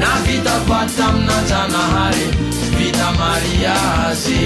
[0.00, 2.24] na vita voaty taaminanjanahary
[2.76, 4.42] vita mariaze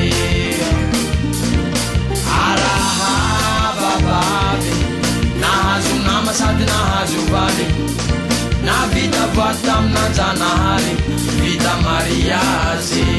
[2.46, 4.72] arahabababy
[5.42, 7.66] nahazonama sady nahazovaly
[8.66, 10.92] na vita voaty taminanjanahaly
[11.42, 13.12] vita mariaze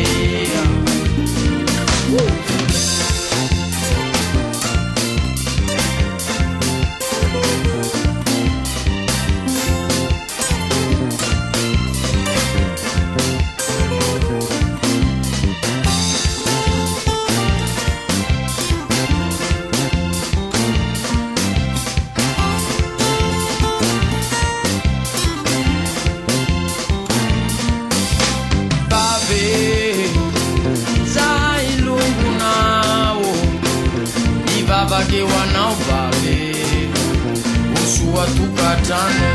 [38.37, 39.29] kupatana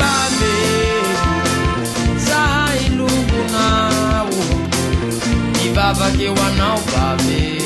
[0.00, 0.56] bambe
[2.26, 4.42] zailugu nawo
[5.66, 7.62] ivavake wanao bambe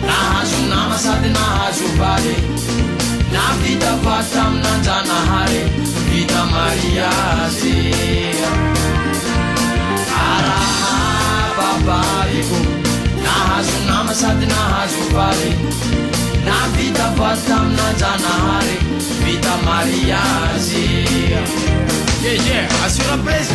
[0.07, 2.35] nahazonama sady nahazovaly
[3.33, 5.61] navita vataminajanahary
[6.11, 7.11] vita maria
[7.51, 8.64] zea
[11.83, 12.59] bariku
[13.23, 15.51] nahazu nama sati nahazu vari
[16.45, 18.77] na bita batam naजanahari
[19.25, 20.87] bita mariazi
[22.33, 23.55] ee asiura prezi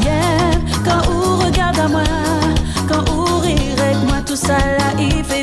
[0.00, 0.50] Hier,
[0.84, 2.10] quand ou regarde à moi,
[2.88, 5.37] quand ou avec moi, tout ça là, il fait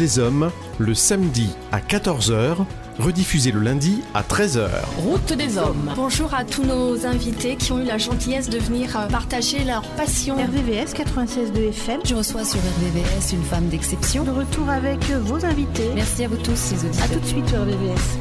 [0.00, 2.56] des hommes, le samedi à 14h,
[2.98, 4.66] rediffusé le lundi à 13h.
[4.96, 5.92] Route des hommes.
[5.94, 9.82] Bonjour à tous nos invités qui ont eu la gentillesse de venir euh, partager leur
[9.98, 10.36] passion.
[10.36, 12.00] RVVS 96 de FM.
[12.04, 14.24] Je reçois sur RVVS une femme d'exception.
[14.24, 15.90] De retour avec euh, vos invités.
[15.94, 17.04] Merci à vous tous les auditeurs.
[17.04, 18.18] A tout de suite sur RVVS.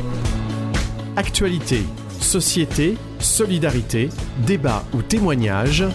[1.15, 1.83] Actualité,
[2.19, 4.09] société, solidarité,
[4.45, 5.85] débat ou témoignage.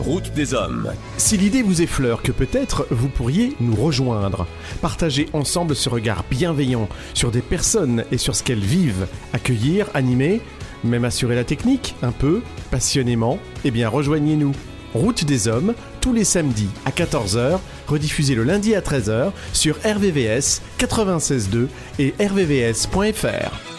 [0.00, 0.92] Route des Hommes.
[1.16, 4.46] Si l'idée vous effleure que peut-être vous pourriez nous rejoindre,
[4.82, 10.40] partager ensemble ce regard bienveillant sur des personnes et sur ce qu'elles vivent, accueillir, animer,
[10.82, 14.52] même assurer la technique, un peu, passionnément, eh bien rejoignez-nous.
[14.94, 20.60] Route des Hommes, tous les samedis à 14h, rediffusé le lundi à 13h sur RVVS
[20.78, 21.66] 96.2
[21.98, 23.73] et rvvs.fr.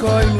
[0.00, 0.39] koyma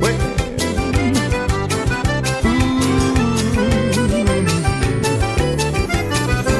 [0.00, 0.10] Oui.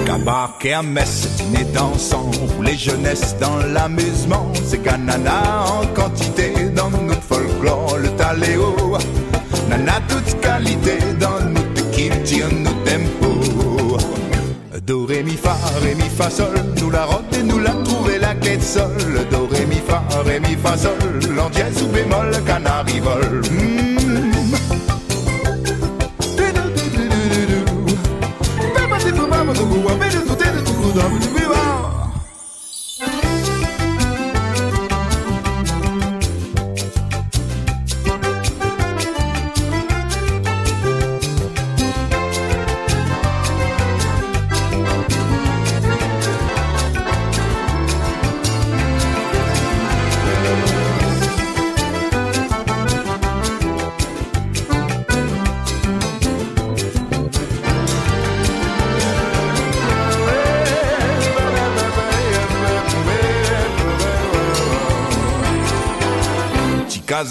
[0.05, 2.31] Cabarquet à Metz, dîner dansant,
[2.63, 8.75] les jeunesses dans l'amusement, c'est canana en quantité dans notre folklore, le taléo
[9.73, 13.41] a toute qualité dans notre qui notre tempo.
[13.41, 13.97] tempo
[14.87, 18.19] Do, ré, mi, fa, ré, mi, fa, sol, nous la rote et nous la trouver
[18.19, 18.91] la quête sol.
[19.31, 20.97] Do, mi, fa, ré, mi, fa, sol,
[21.37, 23.43] l'en dièse ou bémol, canari vole.
[23.51, 23.90] Hmm.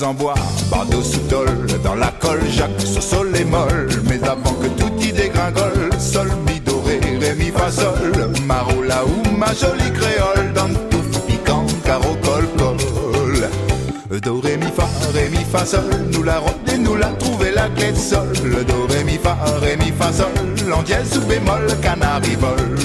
[0.04, 0.36] en bois,
[0.70, 1.48] bardeaux sous tol,
[1.84, 3.90] dans la colle, Jacques sol et molle.
[4.08, 7.02] Mais avant que tout y dégringole, sol, mi, doré,
[7.40, 14.20] mi fa, sol, maroula ou ma jolie créole, dans tout piquant, caro, col, col.
[14.22, 15.82] Do, ré, mi, fa, ré, mi, fa, sol,
[16.14, 18.32] nous la rôde et nous la trouvé la clé de sol.
[18.44, 22.78] Do, ré, mi, fa, ré, mi, fa, sol, en dièse ou bémol, canari, vol.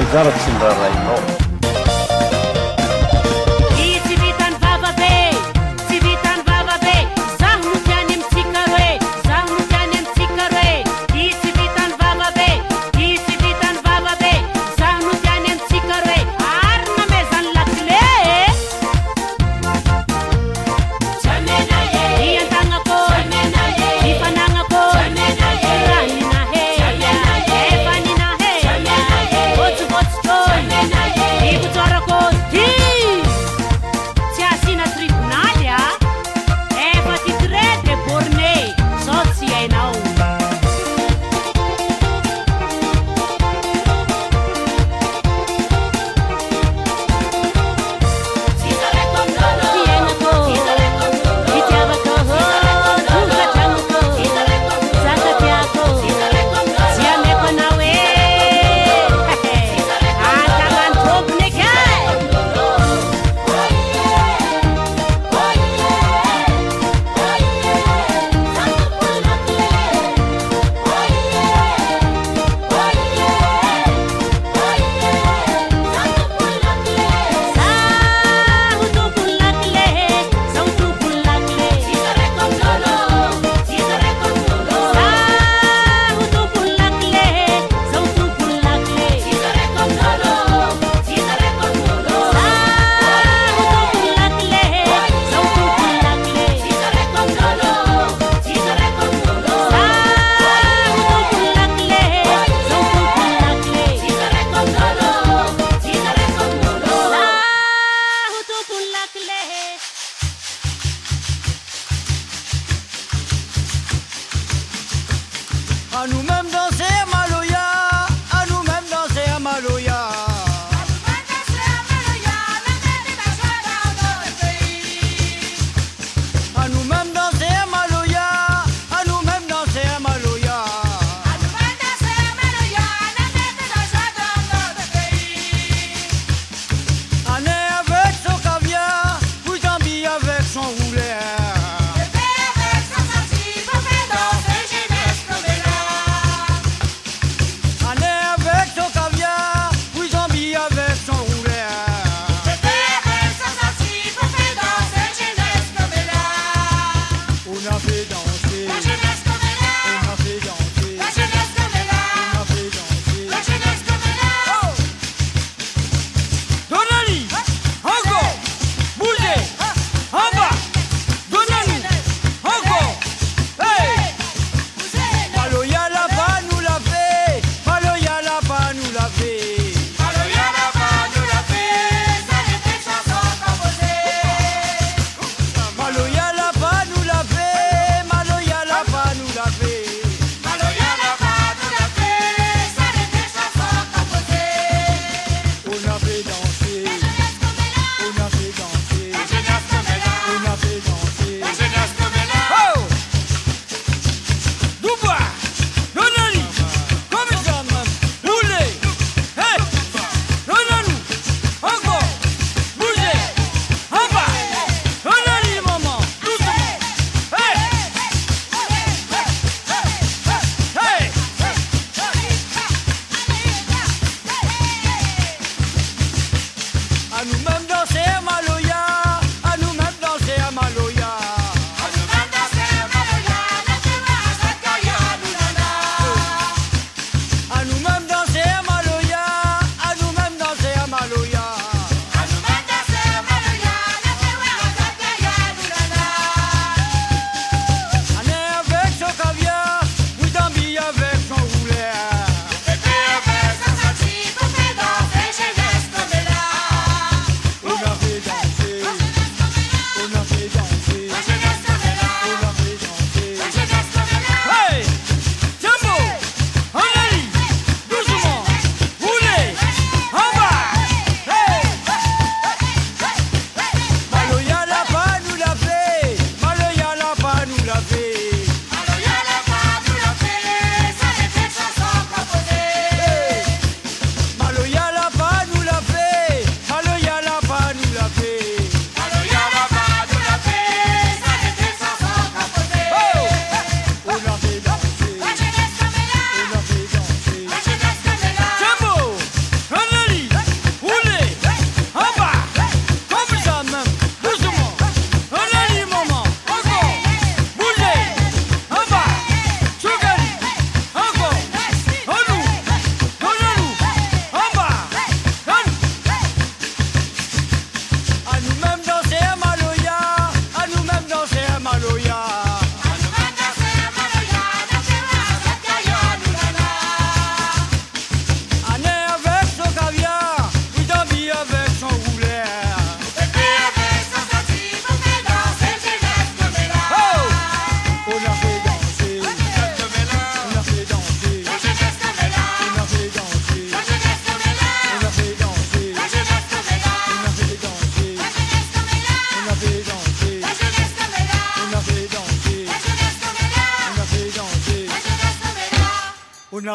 [0.00, 1.35] 相ザラチンダライの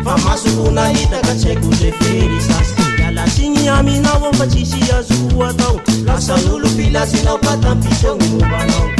[0.00, 8.99] apamasu kunaitakachekulepirisailalacin yaminawan pachichia zuwataw lasanulu pilasinaopatanpisomi mupana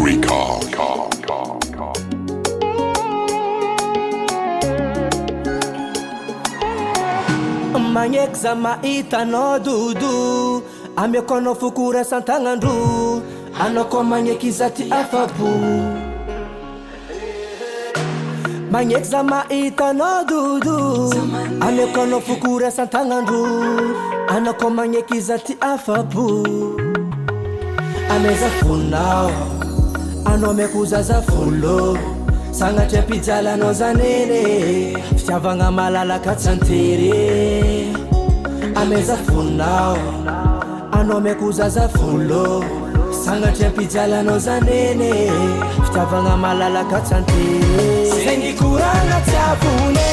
[0.00, 0.58] Recall.
[7.94, 10.62] magnexamahitanao dodo
[10.96, 13.09] amikoanao fokorasan-tagnandro
[13.60, 15.48] anaoko magneky iza ty afa-bo
[18.72, 21.10] magneky za mahitanao dodo
[21.60, 23.44] amako anao fokoraasantagnandro
[24.28, 26.46] anaoko magneky iza ty afabo
[28.10, 29.30] amezakvoninao
[30.24, 31.98] anao amaiko hozazafolô
[32.58, 34.42] sanatryam-pijalanao zany ene
[35.18, 37.92] fiiavagna malalaka tsantere
[38.74, 39.96] amezakvoninao
[40.92, 42.79] anao amaiko hozazavolo
[43.32, 45.12] agnatriam-pijalanao zanene
[45.86, 47.44] fitavagna malalakatsante
[48.22, 50.08] sagny koragna tsy avone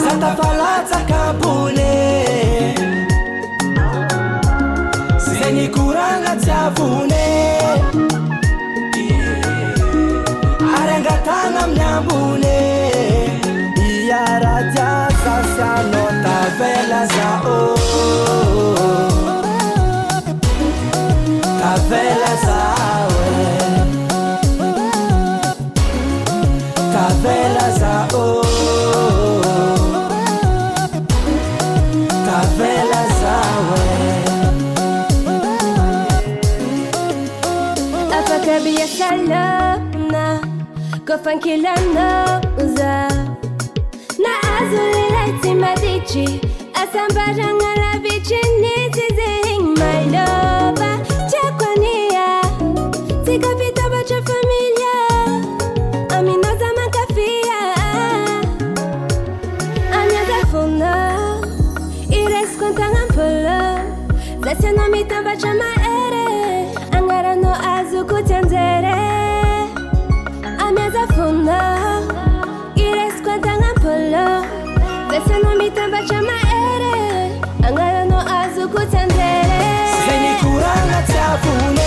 [0.00, 1.90] satafalaaka ambone
[5.24, 7.24] ssagny koragna tsy avone
[10.78, 12.56] ary angatagna amin'ny ambone
[14.06, 17.68] iarajiazasana tavelazaô
[38.76, 40.40] yakalamna
[41.06, 43.08] kofan kila nauza
[44.22, 46.40] na azulileti madichi
[46.74, 51.17] asambarangala vichinizizihin maloba
[65.38, 68.98] جماهيري أنا رانو أزوكو تندري
[70.68, 71.60] أمي زفونا
[72.78, 74.28] إيريس كوانتا غامبولو
[75.10, 79.42] بس أنا ميتان جماهيري أنا رانو أزوكو تندري
[80.08, 81.77] زيني كورانا تافونا